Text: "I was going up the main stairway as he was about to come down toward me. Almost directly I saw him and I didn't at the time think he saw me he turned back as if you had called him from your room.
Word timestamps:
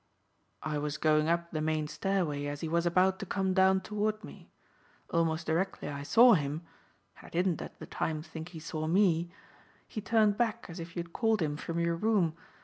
"I 0.63 0.79
was 0.79 0.97
going 0.97 1.27
up 1.29 1.51
the 1.51 1.61
main 1.61 1.87
stairway 1.87 2.47
as 2.47 2.61
he 2.61 2.67
was 2.67 2.87
about 2.87 3.19
to 3.19 3.25
come 3.27 3.53
down 3.53 3.81
toward 3.81 4.23
me. 4.23 4.49
Almost 5.11 5.45
directly 5.45 5.89
I 5.89 6.01
saw 6.01 6.33
him 6.33 6.65
and 7.19 7.27
I 7.27 7.29
didn't 7.29 7.61
at 7.61 7.77
the 7.77 7.85
time 7.85 8.23
think 8.23 8.49
he 8.49 8.59
saw 8.59 8.87
me 8.87 9.29
he 9.87 10.01
turned 10.01 10.37
back 10.37 10.65
as 10.69 10.79
if 10.79 10.95
you 10.95 11.03
had 11.03 11.13
called 11.13 11.39
him 11.39 11.55
from 11.55 11.77
your 11.79 11.95
room. 11.95 12.35